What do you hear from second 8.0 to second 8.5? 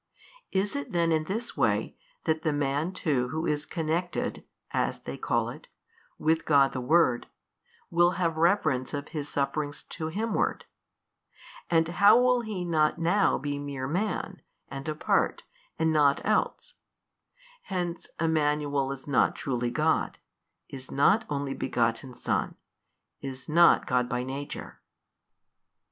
have